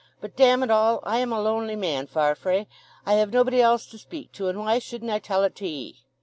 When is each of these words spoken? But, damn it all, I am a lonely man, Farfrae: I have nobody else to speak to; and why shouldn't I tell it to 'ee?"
But, 0.19 0.35
damn 0.35 0.63
it 0.63 0.71
all, 0.71 0.99
I 1.03 1.19
am 1.19 1.31
a 1.31 1.39
lonely 1.39 1.75
man, 1.75 2.07
Farfrae: 2.07 2.65
I 3.05 3.13
have 3.13 3.31
nobody 3.31 3.61
else 3.61 3.85
to 3.85 3.99
speak 3.99 4.31
to; 4.31 4.47
and 4.47 4.57
why 4.57 4.79
shouldn't 4.79 5.11
I 5.11 5.19
tell 5.19 5.43
it 5.43 5.55
to 5.57 5.67
'ee?" 5.67 6.07